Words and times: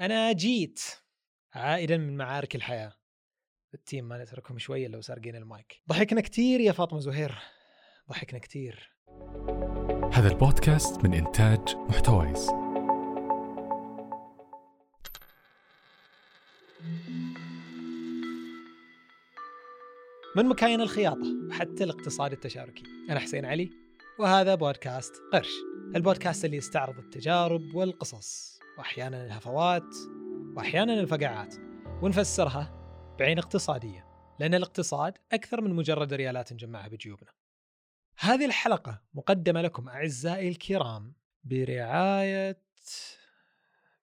أنا 0.00 0.32
جيت 0.32 0.80
عائدا 1.54 1.96
من 1.96 2.16
معارك 2.16 2.54
الحياة. 2.54 2.92
ال 3.74 3.81
team 3.81 4.08
ما 4.08 4.22
نتركهم 4.22 4.58
شوية 4.58 4.88
لو 4.88 5.00
سارقين 5.00 5.36
المايك. 5.36 5.82
ضحكنا 5.88 6.20
كتير 6.20 6.60
يا 6.60 6.72
فاطمة 6.72 7.00
زهير. 7.00 7.38
ضحكنا 8.08 8.38
كتير. 8.38 8.96
هذا 10.12 10.28
البودكاست 10.28 11.04
من 11.04 11.14
إنتاج 11.14 11.76
محتويس. 11.76 12.48
من 20.36 20.46
مكاين 20.46 20.80
الخياطة 20.80 21.48
حتى 21.50 21.84
الاقتصاد 21.84 22.32
التشاركي. 22.32 22.82
أنا 23.10 23.18
حسين 23.20 23.44
علي 23.44 23.70
وهذا 24.18 24.54
بودكاست 24.54 25.12
قرش 25.32 25.52
البودكاست 25.96 26.44
اللي 26.44 26.56
يستعرض 26.56 26.98
التجارب 26.98 27.74
والقصص. 27.74 28.57
وأحيانا 28.78 29.24
الهفوات 29.26 29.94
وأحيانا 30.56 31.00
الفقاعات 31.00 31.54
ونفسرها 32.02 32.74
بعين 33.18 33.38
اقتصادية 33.38 34.06
لأن 34.40 34.54
الاقتصاد 34.54 35.18
أكثر 35.32 35.60
من 35.60 35.74
مجرد 35.74 36.12
ريالات 36.12 36.52
نجمعها 36.52 36.88
بجيوبنا. 36.88 37.30
هذه 38.18 38.44
الحلقة 38.44 39.02
مقدمة 39.14 39.62
لكم 39.62 39.88
أعزائي 39.88 40.48
الكرام 40.48 41.14
برعاية 41.44 42.62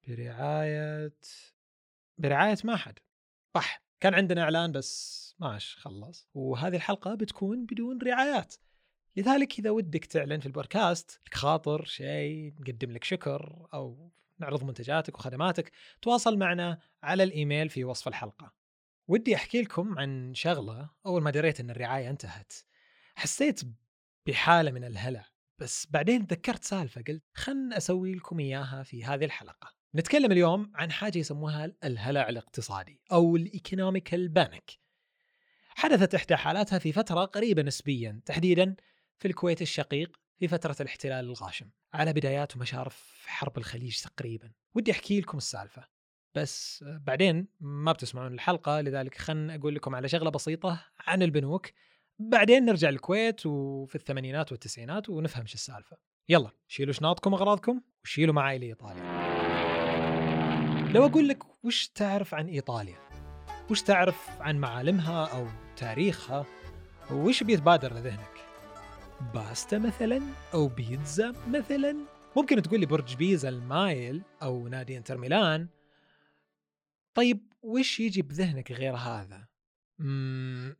برعاية 0.07 1.13
برعاية 2.17 2.57
ما 2.63 2.75
حد. 2.75 2.99
صح 3.55 3.83
كان 3.99 4.13
عندنا 4.13 4.41
إعلان 4.41 4.71
بس 4.71 5.35
ماش 5.39 5.75
خلص. 5.75 6.29
وهذه 6.33 6.75
الحلقة 6.75 7.15
بتكون 7.15 7.65
بدون 7.65 7.99
رعايات. 8.01 8.55
لذلك 9.15 9.59
إذا 9.59 9.69
ودك 9.69 10.05
تعلن 10.05 10.39
في 10.39 10.45
البودكاست 10.45 11.21
لك 11.27 11.33
خاطر 11.33 11.85
شيء 11.85 12.53
نقدم 12.59 12.91
لك 12.91 13.03
شكر 13.03 13.67
أو 13.73 14.11
نعرض 14.39 14.63
منتجاتك 14.63 15.15
وخدماتك. 15.15 15.71
تواصل 16.01 16.37
معنا 16.37 16.79
على 17.03 17.23
الإيميل 17.23 17.69
في 17.69 17.83
وصف 17.83 18.07
الحلقة. 18.07 18.53
ودي 19.07 19.35
أحكي 19.35 19.61
لكم 19.61 19.99
عن 19.99 20.33
شغلة 20.33 20.89
أول 21.05 21.21
ما 21.21 21.31
دريت 21.31 21.59
أن 21.59 21.69
الرعاية 21.69 22.09
انتهت. 22.09 22.53
حسيت 23.15 23.61
بحالة 24.27 24.71
من 24.71 24.83
الهلع 24.83 25.25
بس 25.59 25.87
بعدين 25.89 26.27
تذكرت 26.27 26.63
سالفة 26.63 27.03
قلت 27.07 27.23
خل 27.33 27.73
أسوي 27.73 28.15
لكم 28.15 28.39
إياها 28.39 28.83
في 28.83 29.03
هذه 29.03 29.25
الحلقة. 29.25 29.75
نتكلم 29.95 30.31
اليوم 30.31 30.71
عن 30.75 30.91
حاجة 30.91 31.17
يسموها 31.17 31.71
الهلع 31.83 32.29
الاقتصادي 32.29 33.01
أو 33.11 33.35
ال 33.35 33.44
economical 33.44 34.29
panic 34.29 34.71
حدثت 35.69 36.15
إحدى 36.15 36.35
حالاتها 36.35 36.79
في 36.79 36.91
فترة 36.91 37.25
قريبة 37.25 37.61
نسبيا 37.61 38.21
تحديدا 38.25 38.75
في 39.19 39.27
الكويت 39.27 39.61
الشقيق 39.61 40.17
في 40.39 40.47
فترة 40.47 40.75
الاحتلال 40.79 41.25
الغاشم 41.25 41.69
على 41.93 42.13
بدايات 42.13 42.55
ومشارف 42.55 43.23
حرب 43.25 43.57
الخليج 43.57 44.01
تقريبا. 44.01 44.51
ودي 44.75 44.91
أحكي 44.91 45.21
لكم 45.21 45.37
السالفة. 45.37 45.87
بس 46.35 46.85
بعدين 46.87 47.47
ما 47.59 47.91
بتسمعون 47.91 48.33
الحلقة 48.33 48.81
لذلك 48.81 49.17
خلنا 49.17 49.55
أقول 49.55 49.75
لكم 49.75 49.95
على 49.95 50.07
شغلة 50.07 50.29
بسيطة 50.29 50.85
عن 50.99 51.23
البنوك. 51.23 51.67
بعدين 52.19 52.65
نرجع 52.65 52.89
الكويت 52.89 53.45
وفي 53.45 53.95
الثمانينات 53.95 54.51
والتسعينات 54.51 55.09
ونفهم 55.09 55.45
شو 55.45 55.53
السالفة. 55.53 55.97
يلا 56.29 56.51
شيلوا 56.67 56.93
شنطكم 56.93 57.33
وأغراضكم 57.33 57.81
وشيلوا 58.03 58.33
معاي 58.33 58.57
لإيطاليا. 58.57 59.25
لو 60.91 61.05
أقول 61.05 61.27
لك 61.27 61.43
وش 61.63 61.87
تعرف 61.87 62.33
عن 62.33 62.47
إيطاليا؟ 62.47 62.97
وش 63.69 63.81
تعرف 63.81 64.29
عن 64.39 64.57
معالمها 64.57 65.25
أو 65.25 65.47
تاريخها؟ 65.77 66.45
وش 67.11 67.43
بيتبادر 67.43 67.93
لذهنك؟ 67.93 68.34
باستا 69.33 69.77
مثلا 69.77 70.21
أو 70.53 70.67
بيتزا 70.67 71.33
مثلا. 71.49 71.95
ممكن 72.37 72.61
تقول 72.61 72.79
لي 72.79 72.85
برج 72.85 73.15
بيزا 73.15 73.49
المائل 73.49 74.21
أو 74.41 74.67
نادي 74.67 74.97
انتر 74.97 75.17
ميلان. 75.17 75.67
طيب 77.13 77.53
وش 77.61 77.99
يجي 77.99 78.21
بذهنك 78.21 78.71
غير 78.71 78.95
هذا؟ 78.95 79.47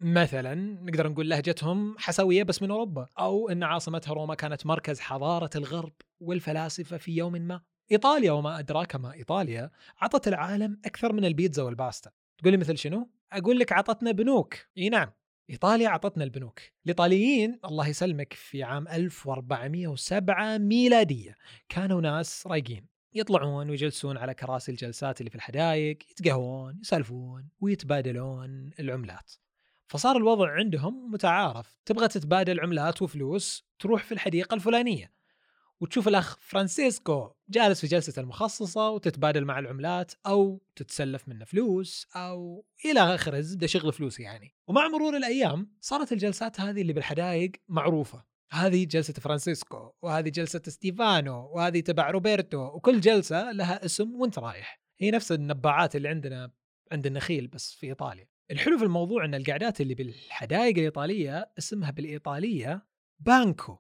مثلا 0.02 0.56
نقدر 0.56 1.10
نقول 1.10 1.30
لهجتهم 1.30 1.96
حسوية 1.98 2.44
بس 2.44 2.62
من 2.62 2.72
أوروبا 2.72 3.08
أو 3.20 3.50
إن 3.50 3.64
عاصمتها 3.64 4.14
روما 4.14 4.36
كانت 4.36 4.66
مركز 4.66 5.00
حضارة 5.00 5.50
الغرب 5.56 5.94
والفلاسفة 6.20 6.98
في 6.98 7.12
يوم 7.12 7.34
ما. 7.34 7.62
إيطاليا 7.92 8.32
وما 8.32 8.60
أدراك 8.60 8.96
ما 8.96 9.14
إيطاليا 9.14 9.72
عطت 9.98 10.28
العالم 10.28 10.82
أكثر 10.86 11.14
من 11.14 11.26
البيتزا 11.26 11.64
والباستا. 11.64 12.12
تقول 12.38 12.52
لي 12.52 12.58
مثل 12.58 12.78
شنو؟ 12.78 13.10
أقول 13.32 13.60
لك 13.60 13.72
عطتنا 13.72 14.12
بنوك. 14.12 14.56
إي 14.78 14.90
نعم. 14.90 15.12
إيطاليا 15.50 15.90
عطتنا 15.90 16.24
البنوك. 16.24 16.60
الإيطاليين 16.86 17.60
الله 17.66 17.88
يسلمك 17.88 18.34
في 18.34 18.64
عام 18.64 18.88
1407 18.88 20.58
ميلادية. 20.58 21.36
كانوا 21.70 22.02
ناس 22.02 22.48
رايقين. 22.48 22.88
يطلعون 23.14 23.70
ويجلسون 23.70 24.18
على 24.18 24.34
كراسي 24.34 24.72
الجلسات 24.72 25.20
اللي 25.20 25.30
في 25.30 25.36
الحدائق 25.36 25.98
يتقهون 26.12 26.80
يسالفون 26.82 27.50
ويتبادلون 27.60 28.72
العملات. 28.80 29.32
فصار 29.88 30.18
الوضع 30.18 30.52
عندهم 30.52 31.12
متعارف. 31.12 31.80
تبغى 31.86 32.08
تتبادل 32.08 32.60
عملات 32.60 33.02
وفلوس 33.02 33.68
تروح 33.80 34.04
في 34.04 34.12
الحديقة 34.12 34.56
الفلانية. 34.56 35.12
وتشوف 35.82 36.08
الأخ 36.08 36.38
فرانسيسكو 36.40 37.32
جالس 37.50 37.82
في 37.82 37.88
جلسة 37.88 38.22
المخصصة 38.22 38.90
وتتبادل 38.90 39.46
مع 39.46 39.60
العملات 39.60 40.14
أو 40.28 40.62
تتسلف 40.76 41.28
منه 41.28 41.46
فلوس 41.46 42.08
أو 42.16 42.66
إلى 42.86 43.00
آخره 43.00 43.40
زبدة 43.40 43.68
شغل 43.68 43.94
فلوس 43.94 44.20
يعني. 44.20 44.56
ومع 44.68 44.88
مرور 44.88 45.18
الأيام 45.18 45.76
صارت 45.82 46.12
الجلسات 46.12 46.60
هذه 46.60 46.82
اللي 46.82 46.94
بالحدائق 46.94 47.52
معروفة. 47.68 48.26
هذه 48.52 48.86
جلسة 48.86 49.14
فرانسيسكو 49.14 49.92
وهذه 50.02 50.30
جلسة 50.30 50.62
ستيفانو 50.68 51.50
وهذه 51.54 51.80
تبع 51.80 52.10
روبرتو 52.10 52.58
وكل 52.58 53.02
جلسة 53.02 53.52
لها 53.52 53.86
اسم 53.86 54.16
وانت 54.16 54.40
رايح. 54.40 54.82
هي 54.98 55.12
نفس 55.12 55.32
النباعات 55.32 55.96
اللي 55.96 56.10
عندنا 56.10 56.52
عند 56.92 57.06
النخيل 57.06 57.48
بس 57.48 57.74
في 57.74 57.88
إيطاليا. 57.88 58.28
الحلو 58.52 58.78
في 58.78 58.84
الموضوع 58.84 59.26
أن 59.26 59.36
القعدات 59.36 59.82
اللي 59.82 59.96
بالحدائق 59.96 60.78
الإيطالية 60.78 61.52
اسمها 61.58 61.92
بالإيطالية 61.92 62.88
banco. 63.20 63.78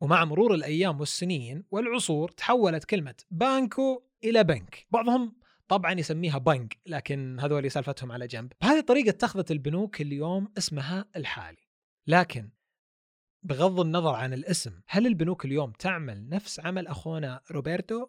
ومع 0.00 0.24
مرور 0.24 0.54
الأيام 0.54 1.00
والسنين 1.00 1.64
والعصور 1.70 2.28
تحولت 2.28 2.84
كلمة 2.84 3.14
banco 3.30 4.02
إلى 4.24 4.44
بنك. 4.44 4.86
بعضهم 4.90 5.36
طبعا 5.68 5.92
يسميها 5.92 6.38
بنك 6.38 6.78
لكن 6.86 7.40
هذول 7.40 7.70
سالفتهم 7.70 8.12
على 8.12 8.26
جنب. 8.26 8.52
بهذه 8.60 8.78
الطريقة 8.78 9.10
اتخذت 9.10 9.50
البنوك 9.50 10.00
اليوم 10.00 10.52
اسمها 10.58 11.04
الحالي. 11.16 11.68
لكن 12.06 12.50
بغض 13.42 13.80
النظر 13.80 14.14
عن 14.14 14.32
الاسم 14.32 14.80
هل 14.88 15.06
البنوك 15.06 15.44
اليوم 15.44 15.72
تعمل 15.72 16.28
نفس 16.28 16.60
عمل 16.60 16.86
أخونا 16.86 17.40
روبرتو؟ 17.50 18.06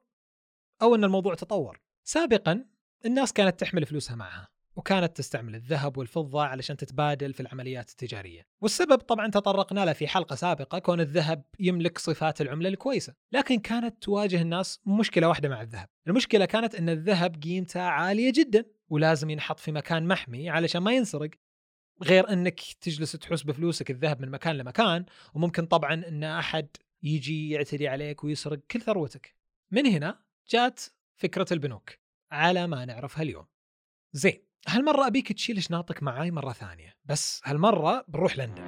أو 0.81 0.95
إن 0.95 1.03
الموضوع 1.03 1.35
تطور؟ 1.35 1.81
سابقا 2.03 2.65
الناس 3.05 3.33
كانت 3.33 3.59
تحمل 3.59 3.85
فلوسها 3.85 4.15
معها. 4.15 4.54
وكانت 4.75 5.17
تستعمل 5.17 5.55
الذهب 5.55 5.97
والفضة 5.97 6.43
علشان 6.43 6.77
تتبادل 6.77 7.33
في 7.33 7.39
العمليات 7.39 7.89
التجارية. 7.89 8.47
والسبب 8.61 8.97
طبعا 8.97 9.27
تطرقنا 9.27 9.85
له 9.85 9.93
في 9.93 10.07
حلقة 10.07 10.35
سابقة 10.35 10.79
كون 10.79 10.99
الذهب 10.99 11.43
يملك 11.59 11.97
صفات 11.97 12.41
العملة 12.41 12.69
الكويسة. 12.69 13.13
لكن 13.31 13.59
كانت 13.59 14.03
تواجه 14.03 14.41
الناس 14.41 14.79
مشكلة 14.85 15.27
واحدة 15.27 15.49
مع 15.49 15.61
الذهب. 15.61 15.89
المشكلة 16.07 16.45
كانت 16.45 16.75
أن 16.75 16.89
الذهب 16.89 17.43
قيمته 17.43 17.81
عالية 17.81 18.31
جدا 18.35 18.65
ولازم 18.89 19.29
ينحط 19.29 19.59
في 19.59 19.71
مكان 19.71 20.07
محمي 20.07 20.49
علشان 20.49 20.81
ما 20.81 20.93
ينسرق. 20.93 21.29
غير 22.03 22.29
إنك 22.29 22.61
تجلس 22.81 23.11
تحوس 23.11 23.43
بفلوسك 23.43 23.91
الذهب 23.91 24.21
من 24.21 24.29
مكان 24.29 24.57
لمكان 24.57 25.05
وممكن 25.33 25.65
طبعا 25.65 25.93
إن 25.93 26.23
أحد 26.23 26.67
يجي 27.03 27.49
يعتدي 27.49 27.87
عليك 27.87 28.23
ويسرق 28.23 28.59
كل 28.71 28.81
ثروتك. 28.81 29.35
من 29.71 29.85
هنا 29.85 30.19
جات 30.49 30.81
فكرة 31.15 31.45
البنوك 31.51 31.91
على 32.31 32.67
ما 32.67 32.85
نعرفها 32.85 33.23
اليوم. 33.23 33.45
زين. 34.13 34.44
هالمرة 34.67 35.07
أبيك 35.07 35.31
تشيل 35.31 35.63
شناطك 35.63 36.03
معاي 36.03 36.31
مرة 36.31 36.53
ثانية 36.53 36.93
بس 37.05 37.41
هالمرة 37.45 38.05
بنروح 38.07 38.37
لندن. 38.37 38.63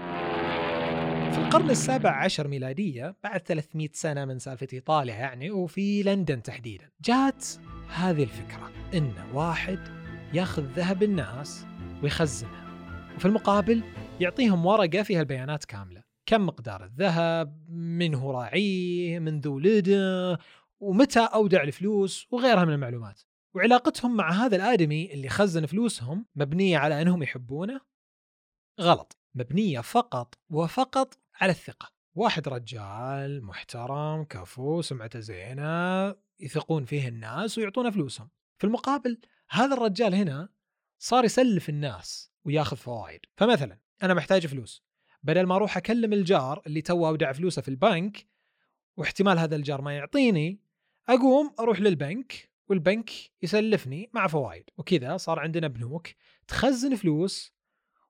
في 1.31 1.37
القرن 1.37 1.69
السابع 1.69 2.23
عشر 2.23 2.47
ميلادية 2.47 3.15
بعد 3.23 3.39
300 3.41 3.89
سنة 3.93 4.25
من 4.25 4.39
سالفة 4.39 4.67
إيطاليا 4.73 5.15
يعني 5.15 5.51
وفي 5.51 6.03
لندن 6.03 6.41
تحديدا. 6.41 6.89
جات 7.01 7.45
هذه 7.87 8.23
الفكرة 8.23 8.71
إن 8.93 9.13
واحد 9.33 9.79
ياخذ 10.33 10.63
ذهب 10.63 11.03
الناس 11.03 11.65
ويخزنها 12.03 12.67
وفي 13.15 13.25
المقابل 13.25 13.83
يعطيهم 14.19 14.65
ورقة 14.65 15.03
فيها 15.03 15.19
البيانات 15.19 15.65
كاملة. 15.65 16.03
كم 16.25 16.45
مقدار 16.45 16.83
الذهب 16.85 17.69
من 17.69 18.15
هو 18.15 18.31
راعيه 18.31 19.19
من 19.19 19.39
ذو 19.39 19.55
ولده 19.55 20.39
ومتى 20.79 21.19
أودع 21.19 21.63
الفلوس 21.63 22.27
وغيرها 22.31 22.65
من 22.65 22.73
المعلومات. 22.73 23.21
وعلاقتهم 23.57 24.15
مع 24.15 24.31
هذا 24.31 24.55
الآدمي 24.55 25.13
اللي 25.13 25.29
خزن 25.29 25.65
فلوسهم 25.65 26.25
مبنية 26.35 26.77
على 26.77 27.01
أنهم 27.01 27.23
يحبونه؟ 27.23 27.81
غلط. 28.81 29.17
مبنية 29.35 29.79
فقط 29.79 30.37
وفقط 30.49 31.19
على 31.35 31.51
الثقة. 31.51 31.91
واحد 32.15 32.47
رجال 32.47 33.43
محترم 33.43 34.23
كفو 34.23 34.81
سمعته 34.81 35.19
زينة 35.19 36.15
يثقون 36.39 36.85
فيه 36.85 37.07
الناس 37.07 37.57
ويعطونه 37.57 37.89
فلوسهم. 37.89 38.29
في 38.57 38.67
المقابل 38.67 39.21
هذا 39.49 39.73
الرجال 39.73 40.15
هنا 40.15 40.49
صار 40.99 41.25
يسلف 41.25 41.69
الناس 41.69 42.31
وياخذ 42.45 42.77
فوائد 42.77 43.19
فمثلا 43.35 43.79
أنا 44.03 44.13
محتاج 44.13 44.47
فلوس. 44.47 44.83
بدل 45.23 45.45
ما 45.45 45.55
أروح 45.55 45.77
أكلم 45.77 46.13
الجار 46.13 46.61
اللي 46.67 46.81
تو 46.81 47.07
أودع 47.07 47.31
فلوسه 47.31 47.61
في 47.61 47.67
البنك 47.67 48.27
واحتمال 48.97 49.39
هذا 49.39 49.55
الجار 49.55 49.81
ما 49.81 49.95
يعطيني 49.95 50.61
أقوم 51.09 51.55
أروح 51.59 51.79
للبنك 51.79 52.46
والبنك 52.69 53.11
يسلفني 53.41 54.09
مع 54.13 54.27
فوائد 54.27 54.63
وكذا 54.77 55.17
صار 55.17 55.39
عندنا 55.39 55.67
بنوك 55.67 56.07
تخزن 56.47 56.95
فلوس 56.95 57.53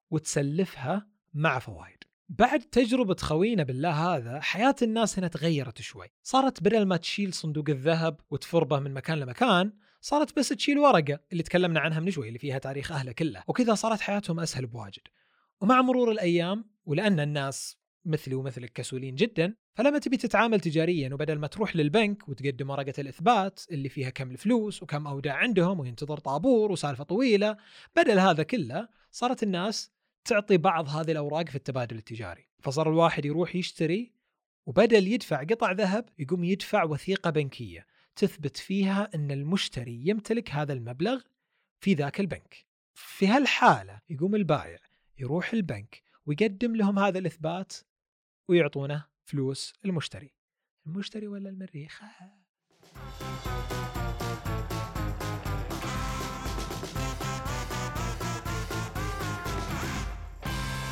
وتسلفها 0.09 1.07
مع 1.33 1.59
فوائد 1.59 2.03
بعد 2.29 2.59
تجربة 2.59 3.15
خوينا 3.15 3.63
بالله 3.63 4.15
هذا 4.15 4.39
حياة 4.41 4.75
الناس 4.81 5.19
هنا 5.19 5.27
تغيرت 5.27 5.81
شوي. 5.81 6.07
صارت 6.23 6.63
بدل 6.63 6.85
ما 6.85 6.97
تشيل 6.97 7.33
صندوق 7.33 7.69
الذهب 7.69 8.19
وتفربه 8.29 8.79
من 8.79 8.93
مكان 8.93 9.19
لمكان 9.19 9.73
صارت 10.01 10.39
بس 10.39 10.49
تشيل 10.49 10.79
ورقة 10.79 11.19
اللي 11.31 11.43
تكلمنا 11.43 11.79
عنها 11.79 11.99
من 11.99 12.11
شوي 12.11 12.27
اللي 12.27 12.39
فيها 12.39 12.57
تاريخ 12.57 12.91
أهله 12.91 13.11
كله. 13.11 13.43
وكذا 13.47 13.73
صارت 13.73 14.01
حياتهم 14.01 14.39
أسهل 14.39 14.65
بواجد. 14.65 15.01
ومع 15.61 15.81
مرور 15.81 16.11
الأيام 16.11 16.69
ولأن 16.85 17.19
الناس 17.19 17.77
مثلي 18.07 18.35
ومثلك 18.35 18.71
كسولين 18.73 19.15
جدا 19.15 19.55
فلما 19.75 19.99
تبي 19.99 20.17
تتعامل 20.17 20.59
تجاريا 20.59 21.13
وبدل 21.13 21.39
ما 21.39 21.47
تروح 21.47 21.75
للبنك 21.75 22.29
وتقدم 22.29 22.69
ورقة 22.69 22.93
الإثبات 22.99 23.61
اللي 23.71 23.89
فيها 23.89 24.09
كم 24.09 24.31
الفلوس 24.31 24.83
وكم 24.83 25.07
أودع 25.07 25.33
عندهم 25.33 25.79
وينتظر 25.79 26.17
طابور 26.17 26.71
وسالفة 26.71 27.03
طويلة 27.03 27.57
بدل 27.95 28.19
هذا 28.19 28.43
كله 28.43 28.87
صارت 29.11 29.43
الناس 29.43 29.91
تعطي 30.25 30.57
بعض 30.57 30.89
هذه 30.89 31.11
الأوراق 31.11 31.49
في 31.49 31.55
التبادل 31.55 31.97
التجاري. 31.97 32.47
فصار 32.59 32.89
الواحد 32.89 33.25
يروح 33.25 33.55
يشتري 33.55 34.13
وبدل 34.65 35.07
يدفع 35.07 35.43
قطع 35.43 35.71
ذهب 35.71 36.09
يقوم 36.19 36.43
يدفع 36.43 36.83
وثيقة 36.83 37.29
بنكية. 37.29 37.85
تثبت 38.15 38.57
فيها 38.57 39.09
أن 39.15 39.31
المشتري 39.31 40.01
يمتلك 40.05 40.51
هذا 40.51 40.73
المبلغ 40.73 41.21
في 41.79 41.93
ذاك 41.93 42.19
البنك. 42.19 42.65
في 42.93 43.27
هالحالة 43.27 44.01
يقوم 44.09 44.35
البائع 44.35 44.79
يروح 45.19 45.53
البنك 45.53 46.03
ويقدم 46.25 46.75
لهم 46.75 46.99
هذا 46.99 47.19
الإثبات 47.19 47.73
ويعطونه 48.47 49.05
فلوس 49.23 49.73
المشتري 49.85 50.33
المشتري 50.87 51.27
ولا 51.27 51.49
المريخ 51.49 52.01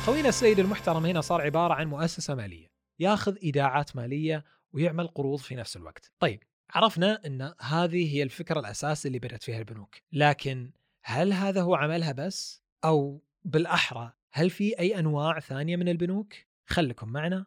خوينا 0.04 0.28
السيد 0.28 0.58
المحترم 0.58 1.06
هنا 1.06 1.20
صار 1.20 1.42
عبارة 1.42 1.74
عن 1.74 1.86
مؤسسة 1.86 2.34
مالية 2.34 2.66
ياخذ 2.98 3.36
إيداعات 3.42 3.96
مالية 3.96 4.44
ويعمل 4.72 5.06
قروض 5.06 5.38
في 5.38 5.54
نفس 5.54 5.76
الوقت 5.76 6.12
طيب 6.18 6.42
عرفنا 6.70 7.26
أن 7.26 7.54
هذه 7.60 8.14
هي 8.14 8.22
الفكرة 8.22 8.60
الأساس 8.60 9.06
اللي 9.06 9.18
بدأت 9.18 9.42
فيها 9.42 9.58
البنوك 9.58 9.96
لكن 10.12 10.70
هل 11.02 11.32
هذا 11.32 11.62
هو 11.62 11.74
عملها 11.74 12.12
بس؟ 12.12 12.62
أو 12.84 13.22
بالأحرى 13.44 14.12
هل 14.32 14.50
في 14.50 14.78
أي 14.78 14.98
أنواع 14.98 15.40
ثانية 15.40 15.76
من 15.76 15.88
البنوك؟ 15.88 16.34
خلكم 16.66 17.08
معنا 17.08 17.46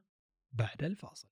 بعد 0.52 0.84
الفاصل. 0.84 1.28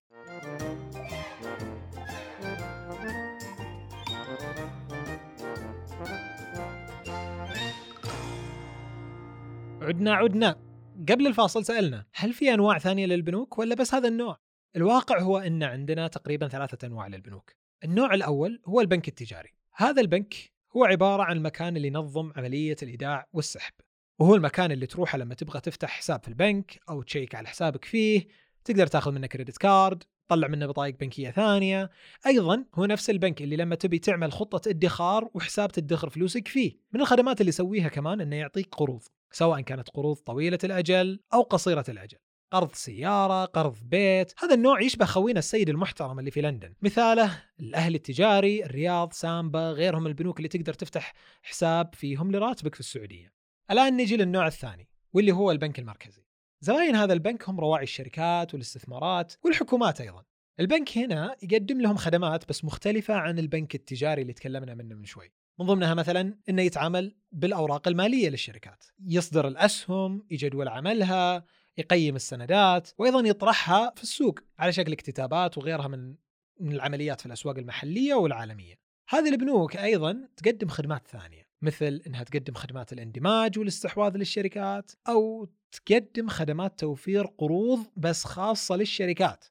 عدنا 9.82 10.14
عدنا. 10.14 10.68
قبل 11.10 11.28
الفاصل 11.28 11.66
سألنا 11.66 12.06
هل 12.14 12.34
في 12.34 12.54
أنواع 12.54 12.80
ثانية 12.80 13.06
للبنوك 13.06 13.58
ولا 13.58 13.76
بس 13.76 13.94
هذا 13.94 14.08
النوع؟ 14.08 14.38
الواقع 14.76 15.20
هو 15.20 15.38
أن 15.38 15.64
عندنا 15.64 16.08
تقريبا 16.08 16.48
ثلاثة 16.48 16.88
أنواع 16.88 17.08
للبنوك. 17.08 17.56
النوع 17.84 18.14
الأول 18.14 18.62
هو 18.66 18.82
البنك 18.82 19.08
التجاري. 19.08 19.54
هذا 19.76 20.02
البنك 20.02 20.54
هو 20.76 20.86
عبارة 20.86 21.24
عن 21.24 21.38
المكان 21.38 21.78
اللي 21.78 21.88
ينظم 21.88 22.32
عملية 22.36 22.76
الإيداع 22.84 23.28
والسحب. 23.34 23.74
وهو 24.20 24.36
المكان 24.36 24.72
اللي 24.72 24.86
تروحه 24.86 25.18
لما 25.18 25.36
تبغى 25.36 25.60
تفتح 25.60 25.90
حساب 25.90 26.24
في 26.24 26.28
البنك 26.28 26.80
أو 26.90 27.02
تشيك 27.02 27.36
على 27.36 27.48
حسابك 27.48 27.86
فيه. 27.86 28.28
تقدر 28.66 28.88
تاخذ 28.88 29.12
منه 29.12 29.28
كريدت 29.28 29.58
كارد 29.58 30.04
تطلع 30.28 30.48
منه 30.48 30.66
بطايق 30.66 30.96
بنكية 31.00 31.32
ثانية. 31.32 31.90
أيضا 32.26 32.66
هو 32.76 32.86
نفس 32.86 33.10
البنك 33.10 33.42
اللي 33.42 33.56
لما 33.56 33.76
تبي 33.76 34.00
تعمل 34.00 34.32
خطة 34.32 34.70
ادخار 34.70 35.30
وحساب 35.34 35.72
تدخر 35.72 36.10
فلوسك 36.10 36.48
فيه. 36.48 36.80
من 36.94 37.02
الخدمات 37.02 37.42
اللي 37.42 37.50
يسويها 37.50 37.90
كمان 37.90 38.22
إنه 38.22 38.36
يعطيك 38.36 38.76
قروض 38.76 39.04
سواء 39.32 39.62
كانت 39.62 39.90
قروض 39.90 40.16
طويلة 40.16 40.60
الأجل 40.64 41.20
أو 41.34 41.42
قصيرة 41.42 41.86
الأجل. 41.90 42.18
قرض 42.52 42.72
سيارة، 42.74 43.46
قرض 43.46 43.78
بيت، 43.84 44.34
هذا 44.38 44.54
النوع 44.54 44.82
يشبه 44.82 45.06
خوينا 45.06 45.40
السيد 45.40 45.70
المحترم 45.70 46.20
اللي 46.20 46.32
في 46.32 46.42
لندن، 46.42 46.74
مثاله 46.82 47.44
الأهلي 47.60 47.98
التجاري، 47.98 48.66
الرياض، 48.66 49.14
سامبا، 49.14 49.72
غيرهم 49.72 50.08
البنوك 50.08 50.38
اللي 50.38 50.48
تقدر 50.48 50.74
تفتح 50.74 51.14
حساب 51.44 51.96
فيهم 51.96 52.32
لراتبك 52.32 52.74
في 52.74 52.80
السعودية. 52.80 53.37
الآن 53.72 53.98
نجي 53.98 54.18
للنوع 54.18 54.48
الثاني 54.48 54.90
واللي 55.14 55.32
هو 55.32 55.52
البنك 55.52 55.80
المركزي. 55.80 56.24
زباين 56.62 56.96
هذا 56.96 57.14
البنك 57.14 57.50
هم 57.50 57.60
رواعي 57.60 57.84
الشركات 57.84 58.54
والاستثمارات 58.54 59.34
والحكومات 59.46 60.02
أيضا. 60.02 60.24
البنك 60.60 60.98
هنا 60.98 61.36
يقدم 61.44 61.82
لهم 61.82 61.96
خدمات 61.96 62.50
بس 62.50 62.66
مختلفة 62.66 63.14
عن 63.14 63.40
البنك 63.40 63.76
التجاري 63.76 64.22
اللي 64.22 64.34
تكلمنا 64.34 64.74
منه 64.74 64.96
من 64.96 65.06
شوي. 65.06 65.32
من 65.60 65.66
ضمنها 65.66 65.94
مثلا 65.94 66.38
إنه 66.50 66.62
يتعامل 66.62 67.16
بالأوراق 67.32 67.88
المالية 67.88 68.30
للشركات، 68.30 68.84
يصدر 69.00 69.48
الأسهم، 69.48 70.26
يجدول 70.32 70.68
عملها، 70.68 71.46
يقيم 71.78 72.16
السندات، 72.16 72.90
وأيضا 72.98 73.20
يطرحها 73.28 73.94
في 73.96 74.04
السوق 74.04 74.40
على 74.60 74.72
شكل 74.72 74.92
اكتتابات 74.92 75.58
وغيرها 75.58 75.88
من 75.88 76.16
من 76.60 76.72
العمليات 76.72 77.20
في 77.20 77.26
الأسواق 77.26 77.58
المحلية 77.58 78.14
والعالمية. 78.14 78.76
هذه 79.10 79.30
البنوك 79.30 79.78
أيضا 79.78 80.30
تقدم 80.38 80.68
خدمات 80.68 81.08
ثانية 81.08 81.47
مثل 81.62 82.02
إنها 82.08 82.24
تقدم 82.24 82.54
خدمات 82.54 82.94
الاندماج 82.94 83.60
والاستحواذ 83.60 84.18
للشركات 84.18 84.92
أو 85.08 85.50
تقدم 85.72 86.28
خدمات 86.28 86.80
توفير 86.80 87.26
قروض 87.26 87.80
بس 87.98 88.24
خاصة 88.24 88.76
للشركات. 88.76 89.46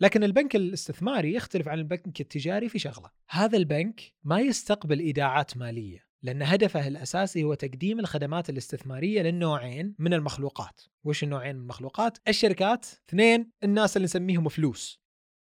لكن 0.00 0.24
البنك 0.24 0.56
الاستثماري 0.56 1.34
يختلف 1.34 1.68
عن 1.68 1.78
البنك 1.78 2.20
التجاري 2.20 2.68
في 2.68 2.78
شغلة، 2.78 3.10
هذا 3.28 3.58
البنك 3.58 4.00
ما 4.24 4.40
يستقبل 4.40 4.98
إيداعات 4.98 5.56
مالية، 5.56 6.08
لأن 6.22 6.42
هدفه 6.42 6.88
الأساسي 6.88 7.44
هو 7.44 7.54
تقديم 7.54 8.00
الخدمات 8.00 8.50
الاستثمارية 8.50 9.22
للنوعين 9.22 9.94
من 9.98 10.14
المخلوقات، 10.14 10.80
وش 11.04 11.24
النوعين 11.24 11.56
من 11.56 11.62
المخلوقات؟ 11.62 12.18
الشركات، 12.28 12.86
اثنين 13.08 13.50
الناس 13.64 13.96
اللي 13.96 14.04
نسميهم 14.04 14.48
فلوس. 14.48 15.00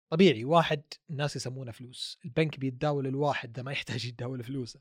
طبيعي 0.09 0.45
واحد 0.45 0.81
الناس 1.09 1.35
يسمونه 1.35 1.71
فلوس، 1.71 2.19
البنك 2.25 2.59
بيتداول 2.59 3.07
الواحد 3.07 3.53
ده 3.53 3.63
ما 3.63 3.71
يحتاج 3.71 4.05
يتداول 4.05 4.43
فلوسه. 4.43 4.79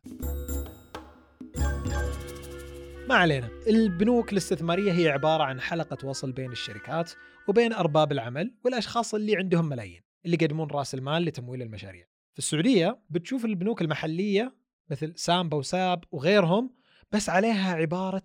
ما 3.08 3.14
علينا. 3.14 3.50
البنوك 3.66 4.32
الاستثمارية 4.32 4.92
هي 4.92 5.08
عبارة 5.08 5.42
عن 5.42 5.60
حلقة 5.60 6.08
وصل 6.08 6.32
بين 6.32 6.52
الشركات 6.52 7.12
وبين 7.48 7.72
أرباب 7.72 8.12
العمل 8.12 8.54
والأشخاص 8.64 9.14
اللي 9.14 9.36
عندهم 9.36 9.68
ملايين 9.68 10.02
اللي 10.24 10.36
يقدمون 10.40 10.70
رأس 10.70 10.94
المال 10.94 11.24
لتمويل 11.24 11.62
المشاريع. 11.62 12.06
في 12.32 12.38
السعودية 12.38 13.00
بتشوف 13.10 13.44
البنوك 13.44 13.82
المحلية 13.82 14.56
مثل 14.90 15.12
سامبا 15.16 15.56
وساب 15.56 16.04
وغيرهم 16.10 16.74
بس 17.12 17.28
عليها 17.28 17.74
عبارة 17.74 18.24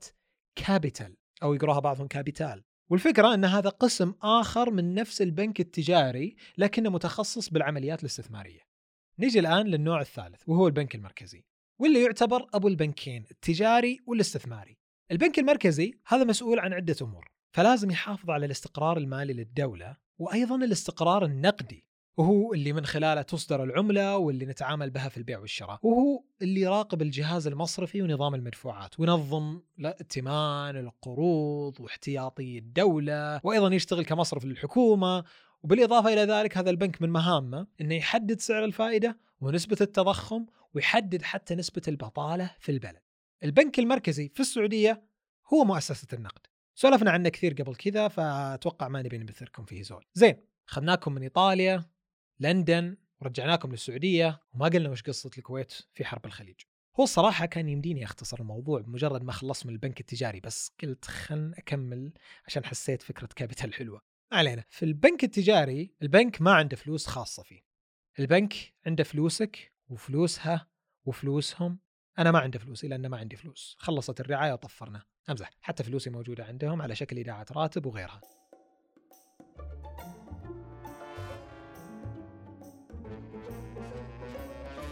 كابيتال 0.56 1.18
أو 1.44 1.54
يقراها 1.54 1.80
بعضهم 1.80 2.08
كابيتال 2.08 2.64
والفكرة 2.90 3.34
أن 3.34 3.46
هذا 3.46 3.70
قسم 3.70 4.14
آخر 4.22 4.72
من 4.72 4.94
نفس 4.94 5.22
البنك 5.22 5.60
التجاري 5.60 6.36
لكنه 6.58 6.90
متخصص 6.90 7.50
بالعمليات 7.50 8.00
الاستثمارية. 8.00 8.62
نيجي 9.20 9.40
الآن 9.40 9.68
للنوع 9.68 10.02
الثالث 10.02 10.42
وهو 10.48 10.68
البنك 10.68 10.96
المركزي. 10.96 11.44
واللي 11.82 12.04
يعتبر 12.04 12.48
أبو 12.54 12.68
البنكين 12.68 13.26
التجاري 13.32 14.00
والاستثماري. 14.08 14.78
البنك 15.12 15.40
المركزي 15.40 15.94
هذا 16.08 16.24
مسؤول 16.24 16.60
عن 16.60 16.74
عدة 16.74 16.96
أمور، 17.02 17.32
فلازم 17.52 17.92
يحافظ 17.92 18.30
على 18.30 18.46
الاستقرار 18.46 18.98
المالي 18.98 19.34
للدولة 19.34 19.98
وأيضا 20.20 20.56
الاستقرار 20.56 21.26
النقدي. 21.26 21.86
وهو 22.18 22.54
اللي 22.54 22.74
من 22.74 22.86
خلاله 22.86 23.22
تصدر 23.22 23.64
العملة 23.64 24.18
واللي 24.18 24.46
نتعامل 24.46 24.90
بها 24.90 25.10
في 25.10 25.18
البيع 25.18 25.40
والشراء، 25.40 25.80
وهو 25.84 26.24
اللي 26.42 26.62
يراقب 26.62 27.02
الجهاز 27.02 27.48
المصرفي 27.48 28.02
ونظام 28.02 28.36
المدفوعات، 28.36 29.00
وينظم 29.00 29.62
ائتمان 29.86 30.78
القروض 30.78 31.80
واحتياطي 31.80 32.58
الدولة، 32.58 33.42
وأيضا 33.44 33.76
يشتغل 33.76 34.06
كمصرف 34.06 34.46
للحكومة، 34.46 35.24
وبالإضافة 35.64 36.14
إلى 36.14 36.22
ذلك 36.22 36.58
هذا 36.58 36.70
البنك 36.70 37.02
من 37.02 37.10
مهامه 37.10 37.68
إنه 37.82 37.96
يحدد 37.96 38.40
سعر 38.40 38.66
الفائدة 38.66 39.18
ونسبة 39.42 39.78
التضخم 39.82 40.46
ويحدد 40.74 41.22
حتى 41.22 41.56
نسبة 41.56 41.82
البطالة 41.88 42.56
في 42.60 42.72
البلد. 42.72 43.02
البنك 43.44 43.80
المركزي 43.80 44.30
في 44.30 44.40
السعودية 44.40 45.04
هو 45.54 45.64
مؤسسة 45.64 46.08
النقد. 46.14 46.48
سولفنا 46.76 47.12
عنه 47.12 47.30
كثير 47.30 47.54
قبل 47.54 47.76
كذا 47.76 48.08
فأتوقع 48.08 48.88
ما 48.88 49.02
نبي 49.02 49.18
نبثركم 49.18 49.66
فيه 49.66 49.84
زول. 49.84 50.06
زين 50.14 50.36
خذناكم 50.66 51.14
من 51.14 51.22
إيطاليا 51.22 51.86
لندن 52.40 52.98
ورجعناكم 53.22 53.72
للسعودية 53.72 54.42
وما 54.54 54.66
قلنا 54.68 54.90
وش 54.90 55.02
قصة 55.02 55.32
الكويت 55.38 55.72
في 55.94 56.06
حرب 56.06 56.26
الخليج. 56.26 56.62
هو 57.00 57.04
الصراحة 57.04 57.46
كان 57.46 57.70
يمديني 57.70 58.04
أختصر 58.04 58.40
الموضوع 58.40 58.82
بمجرد 58.82 59.24
ما 59.24 59.32
خلصت 59.32 59.66
من 59.66 59.74
البنك 59.74 60.00
التجاري 60.00 60.40
بس 60.40 60.72
قلت 60.84 61.06
خل 61.06 61.54
أكمل 61.58 62.14
عشان 62.48 62.66
حسيت 62.66 63.02
فكرة 63.02 63.30
كابيتال 63.36 63.74
حلوة. 63.74 64.02
علينا. 64.32 64.64
في 64.70 64.86
البنك 64.86 65.24
التجاري 65.24 65.94
البنك 66.02 66.42
ما 66.42 66.54
عنده 66.54 66.76
فلوس 66.76 67.08
خاصة 67.08 67.44
فيه. 67.44 67.62
البنك 68.20 68.74
عنده 68.86 69.04
فلوسك 69.04 69.71
وفلوسها 69.92 70.68
وفلوسهم. 71.06 71.80
أنا 72.20 72.32
ما 72.32 72.40
عندي 72.40 72.60
فلوسي 72.60 72.88
لأن 72.88 73.08
ما 73.08 73.18
عندي 73.18 73.36
فلوس. 73.36 73.76
خلصت 73.80 74.20
الرعاية 74.20 74.54
وطفرنا. 74.54 75.02
أمزح. 75.30 75.50
حتى 75.62 75.84
فلوسي 75.84 76.10
موجودة 76.10 76.46
عندهم 76.46 76.82
على 76.82 76.96
شكل 76.96 77.18
ايداعه 77.18 77.46
راتب 77.52 77.86
وغيرها. 77.86 78.22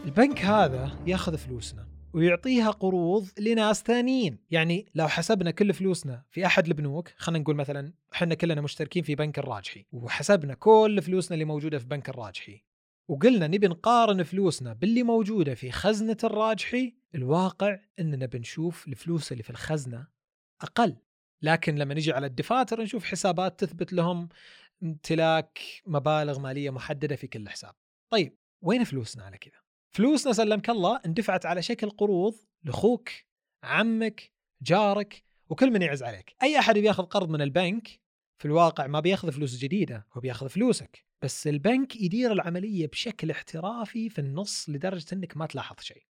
البنك 0.06 0.40
هذا 0.40 1.00
ياخذ 1.08 1.38
فلوسنا 1.38 1.88
ويعطيها 2.14 2.72
قروض 2.72 3.28
لناس 3.40 3.84
ثانيين. 3.84 4.38
يعني 4.52 4.86
لو 4.96 5.08
حسبنا 5.08 5.52
كل 5.52 5.74
فلوسنا 5.74 6.24
في 6.30 6.46
أحد 6.46 6.68
البنوك 6.68 7.10
خلينا 7.18 7.44
نقول 7.44 7.56
مثلا 7.56 7.94
إحنا 8.14 8.36
كلنا 8.36 8.62
مشتركين 8.62 9.04
في 9.04 9.16
بنك 9.16 9.40
الراجحي 9.40 9.86
وحسبنا 9.92 10.54
كل 10.54 11.02
فلوسنا 11.02 11.34
اللي 11.34 11.46
موجودة 11.46 11.80
في 11.80 11.86
بنك 11.86 12.10
الراجحي 12.10 12.69
وقلنا 13.10 13.48
نبي 13.48 13.68
نقارن 13.68 14.24
فلوسنا 14.24 14.74
باللي 14.74 15.04
موجودة 15.04 15.56
في 15.56 15.72
خزنة 15.72 16.18
الراجحي. 16.24 16.96
الواقع 17.16 17.80
إننا 18.00 18.26
بنشوف 18.26 18.88
الفلوس 18.88 19.32
اللي 19.32 19.44
في 19.44 19.50
الخزنة 19.50 20.08
أقل. 20.62 20.96
لكن 21.42 21.76
لما 21.76 21.94
نجي 21.94 22.12
على 22.12 22.28
الدفاتر 22.28 22.82
نشوف 22.82 23.06
حسابات 23.06 23.60
تثبت 23.60 23.94
لهم 23.94 24.30
امتلاك 24.84 25.60
مبالغ 25.86 26.40
مالية 26.40 26.70
محددة 26.70 27.16
في 27.16 27.28
كل 27.28 27.50
حساب. 27.50 27.76
طيب 28.10 28.38
وين 28.62 28.84
فلوسنا 28.84 29.24
على 29.24 29.38
كذا؟ 29.38 29.62
فلوسنا 29.96 30.34
سلمك 30.34 30.70
الله 30.70 31.02
اندفعت 31.06 31.46
على 31.46 31.62
شكل 31.62 31.90
قروض 31.90 32.36
لأخوك 32.64 33.10
عمك 33.64 34.32
جارك 34.62 35.24
وكل 35.50 35.72
من 35.72 35.82
يعز 35.82 36.04
عليك. 36.04 36.36
أي 36.44 36.60
أحد 36.60 36.78
بياخذ 36.78 37.04
قرض 37.04 37.30
من 37.30 37.42
البنك 37.42 38.00
في 38.38 38.46
الواقع 38.46 38.88
ما 38.88 39.00
بياخذ 39.00 39.32
فلوس 39.32 39.58
جديدة 39.58 40.08
هو 40.14 40.22
بياخذ 40.22 40.50
فلوسك. 40.50 41.09
بس 41.22 41.48
البنك 41.48 41.96
يدير 41.96 42.32
العملية 42.32 42.88
بشكل 42.88 43.32
احترافي 43.32 44.10
في 44.10 44.20
النص 44.20 44.70
لدرجة 44.70 45.06
إنك 45.14 45.38
ما 45.38 45.46
تلاحظ 45.46 45.76
شيء. 45.80 46.04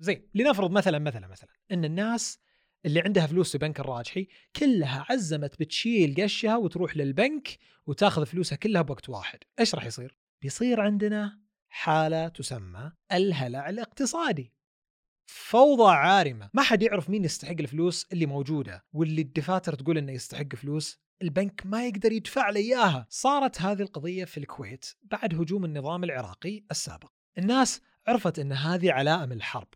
زين 0.00 0.28
لنفرض 0.34 0.70
مثلا 0.70 0.98
مثلا 0.98 1.26
مثلا 1.26 1.50
إن 1.72 1.84
الناس 1.84 2.38
اللي 2.86 3.00
عندها 3.00 3.26
فلوس 3.26 3.52
في 3.52 3.58
بنك 3.58 3.80
الراجحي 3.80 4.28
كلها 4.56 5.06
عزمت 5.10 5.60
بتشيل 5.60 6.22
قشها 6.22 6.56
وتروح 6.56 6.96
للبنك 6.96 7.58
وتاخذ 7.86 8.26
فلوسها 8.26 8.56
كلها 8.56 8.82
بوقت 8.82 9.08
واحد. 9.08 9.38
إيش 9.60 9.74
راح 9.74 9.84
يصير؟ 9.84 10.16
بيصير 10.42 10.80
عندنا 10.80 11.40
حالة 11.68 12.28
تسمى 12.28 12.92
الهلع 13.12 13.68
الاقتصادي. 13.68 14.52
فوضى 15.26 15.92
عارمة. 15.92 16.50
ما 16.54 16.62
حد 16.62 16.82
يعرف 16.82 17.10
مين 17.10 17.24
يستحق 17.24 17.56
الفلوس 17.60 18.06
اللي 18.12 18.26
موجودة 18.26 18.84
واللي 18.92 19.22
الدفاتر 19.22 19.74
تقول 19.74 19.98
إنه 19.98 20.12
يستحق 20.12 20.54
فلوس 20.54 21.01
البنك 21.22 21.62
ما 21.64 21.86
يقدر 21.86 22.12
يدفع 22.12 22.50
لي 22.50 22.60
إياها. 22.60 23.06
صارت 23.10 23.60
هذه 23.60 23.82
القضية 23.82 24.24
في 24.24 24.38
الكويت 24.38 24.86
بعد 25.02 25.34
هجوم 25.34 25.64
النظام 25.64 26.04
العراقي 26.04 26.64
السابق. 26.70 27.10
الناس 27.38 27.80
عرفت 28.06 28.38
إن 28.38 28.52
هذه 28.52 28.92
علائم 28.92 29.32
الحرب 29.32 29.68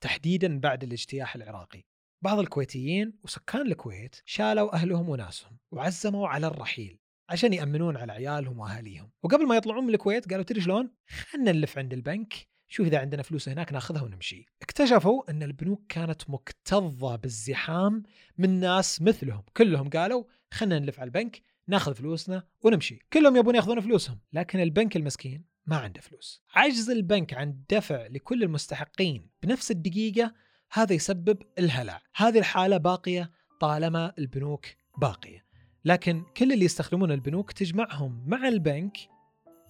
تحديدا 0.00 0.60
بعد 0.60 0.84
الاجتياح 0.84 1.34
العراقي. 1.34 1.82
بعض 2.22 2.38
الكويتيين 2.38 3.18
وسكان 3.24 3.66
الكويت 3.66 4.16
شالوا 4.24 4.74
أهلهم 4.74 5.08
وناسهم 5.08 5.58
وعزموا 5.72 6.28
على 6.28 6.46
الرحيل 6.46 6.98
عشان 7.28 7.52
يأمنون 7.52 7.96
على 7.96 8.12
عيالهم 8.12 8.58
وأهاليهم. 8.58 9.10
وقبل 9.22 9.46
ما 9.46 9.56
يطلعون 9.56 9.84
من 9.84 9.94
الكويت 9.94 10.30
قالوا 10.30 10.44
تدري 10.44 10.60
شلون؟ 10.60 10.90
خلنا 11.08 11.52
نلف 11.52 11.78
عند 11.78 11.92
البنك 11.92 12.49
شوف 12.72 12.86
إذا 12.86 12.98
عندنا 12.98 13.22
فلوس 13.22 13.48
هناك 13.48 13.72
ناخذها 13.72 14.02
ونمشي. 14.02 14.46
اكتشفوا 14.62 15.30
أن 15.30 15.42
البنوك 15.42 15.82
كانت 15.88 16.30
مكتظة 16.30 17.16
بالزحام 17.16 18.02
من 18.38 18.60
ناس 18.60 19.02
مثلهم. 19.02 19.42
كلهم 19.56 19.90
قالوا 19.90 20.24
خلنا 20.50 20.78
نلف 20.78 21.00
على 21.00 21.06
البنك 21.06 21.42
ناخذ 21.66 21.94
فلوسنا 21.94 22.46
ونمشي. 22.62 22.98
كلهم 23.12 23.36
يبون 23.36 23.54
ياخذون 23.54 23.80
فلوسهم 23.80 24.18
لكن 24.32 24.60
البنك 24.60 24.96
المسكين 24.96 25.44
ما 25.66 25.76
عنده 25.76 26.00
فلوس. 26.00 26.42
عجز 26.54 26.90
البنك 26.90 27.34
عن 27.34 27.48
الدفع 27.48 28.06
لكل 28.06 28.42
المستحقين 28.42 29.30
بنفس 29.42 29.70
الدقيقة 29.70 30.34
هذا 30.72 30.92
يسبب 30.92 31.42
الهلع. 31.58 32.02
هذه 32.16 32.38
الحالة 32.38 32.76
باقية 32.76 33.30
طالما 33.60 34.12
البنوك 34.18 34.66
باقية. 34.98 35.44
لكن 35.84 36.24
كل 36.36 36.52
اللي 36.52 36.64
يستخدمون 36.64 37.12
البنوك 37.12 37.52
تجمعهم 37.52 38.24
مع 38.26 38.48
البنك 38.48 38.96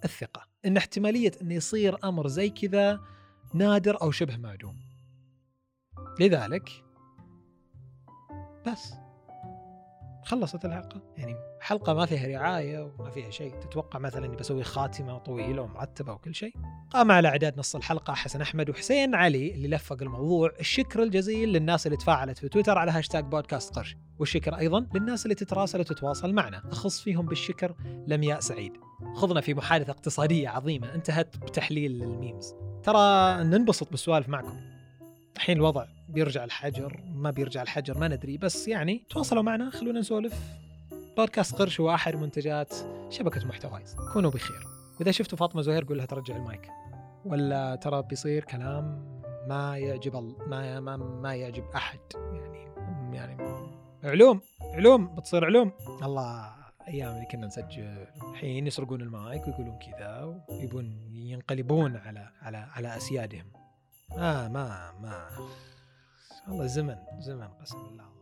الثقة. 0.04 0.49
إن 0.66 0.76
احتمالية 0.76 1.32
أن 1.42 1.50
يصير 1.50 1.96
أمر 2.04 2.28
زي 2.28 2.50
كذا 2.50 3.00
نادر 3.54 4.02
أو 4.02 4.10
شبه 4.10 4.36
معدوم. 4.36 4.76
لذلك 6.20 6.70
بس. 8.66 8.94
خلصت 10.24 10.64
الحلقة. 10.64 11.02
يعني 11.16 11.36
حلقة 11.60 11.94
ما 11.94 12.06
فيها 12.06 12.28
رعاية 12.28 12.92
وما 12.98 13.10
فيها 13.10 13.30
شيء. 13.30 13.54
تتوقع 13.54 13.98
مثلا 13.98 14.26
إني 14.26 14.36
بسوي 14.36 14.64
خاتمة 14.64 15.18
طويلة 15.18 15.62
ومرتبة 15.62 16.12
وكل 16.12 16.34
شيء. 16.34 16.54
قام 16.90 17.10
على 17.12 17.28
إعداد 17.28 17.58
نص 17.58 17.76
الحلقة 17.76 18.14
حسن 18.14 18.40
أحمد 18.40 18.70
وحسين 18.70 19.14
علي 19.14 19.54
اللي 19.54 19.68
لفق 19.68 20.02
الموضوع. 20.02 20.52
الشكر 20.60 21.02
الجزيل 21.02 21.48
للناس 21.48 21.86
اللي 21.86 21.96
تفاعلت 21.96 22.38
في 22.38 22.48
تويتر 22.48 22.78
على 22.78 22.90
هاشتاج 22.90 23.24
بودكاست 23.24 23.74
قرش. 23.74 23.96
والشكر 24.18 24.58
أيضا 24.58 24.88
للناس 24.94 25.24
اللي 25.24 25.34
تتراسل 25.34 25.80
وتتواصل 25.80 26.32
معنا. 26.32 26.62
أخص 26.72 27.00
فيهم 27.00 27.26
بالشكر 27.26 27.74
لمياء 28.06 28.40
سعيد. 28.40 28.72
خضنا 29.14 29.40
في 29.40 29.54
محادثة 29.54 29.90
اقتصادية 29.90 30.48
عظيمة 30.48 30.94
انتهت 30.94 31.36
بتحليل 31.36 32.02
ال 32.02 32.10
memes. 32.10 32.54
ترى 32.82 33.36
ننبسط 33.44 33.90
بالسوالف 33.90 34.28
معكم. 34.28 34.60
الحين 35.36 35.56
الوضع 35.56 35.86
بيرجع 36.08 36.44
الحجر 36.44 37.02
ما 37.14 37.30
بيرجع 37.30 37.62
الحجر 37.62 37.98
ما 37.98 38.08
ندري 38.08 38.38
بس 38.38 38.68
يعني 38.68 39.02
تواصلوا 39.10 39.42
معنا 39.42 39.70
خلونا 39.70 40.00
نسولف. 40.00 40.34
بودكاست 41.16 41.54
قرش 41.54 41.80
هو 41.80 41.94
احد 41.94 42.16
منتجات 42.16 42.74
شبكة 43.10 43.46
محتوايز 43.46 43.96
كونوا 44.12 44.30
بخير. 44.30 44.66
وإذا 45.00 45.10
شفتوا 45.10 45.38
فاطمة 45.38 45.62
زهير 45.62 45.84
قول 45.84 45.98
لها 45.98 46.06
ترجع 46.06 46.36
المايك. 46.36 46.68
ولا 47.24 47.74
ترى 47.76 48.02
بيصير 48.02 48.44
كلام 48.44 49.04
ما 49.48 49.78
يعجب. 49.78 50.34
ما 50.46 50.80
ما 50.80 50.96
ما 50.96 51.34
يعجب 51.34 51.64
أحد. 51.74 52.00
يعني 52.14 52.70
يعني 53.12 53.36
علوم 54.04 54.40
علوم 54.62 55.14
بتصير 55.14 55.44
علوم. 55.44 55.72
الله. 56.02 56.59
أيام 56.90 57.14
اللي 57.14 57.26
كنا 57.26 57.46
نسجل 57.46 58.06
الحين 58.30 58.66
يسرقون 58.66 59.00
المايك 59.00 59.46
ويقولون 59.46 59.78
كذا 59.78 60.42
ويبون 60.48 60.86
ينقلبون 61.12 61.96
على 61.96 62.30
على 62.42 62.56
على 62.56 62.96
أسيادهم. 62.96 63.46
ما 64.16 64.48
ما 64.48 64.92
ما. 64.92 65.28
والله 66.48 66.66
زمن 66.66 66.96
زمن 67.18 67.48
قسم 67.48 67.82
بالله. 67.82 68.19